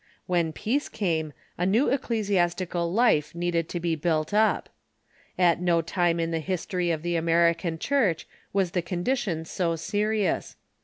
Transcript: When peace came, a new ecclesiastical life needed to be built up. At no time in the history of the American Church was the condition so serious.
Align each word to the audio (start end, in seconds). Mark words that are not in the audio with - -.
When 0.25 0.51
peace 0.51 0.89
came, 0.89 1.31
a 1.59 1.65
new 1.67 1.87
ecclesiastical 1.89 2.91
life 2.91 3.35
needed 3.35 3.69
to 3.69 3.79
be 3.79 3.95
built 3.95 4.33
up. 4.33 4.67
At 5.37 5.61
no 5.61 5.83
time 5.83 6.19
in 6.19 6.31
the 6.31 6.39
history 6.39 6.89
of 6.89 7.03
the 7.03 7.15
American 7.15 7.77
Church 7.77 8.27
was 8.51 8.71
the 8.71 8.81
condition 8.81 9.45
so 9.45 9.75
serious. 9.75 10.55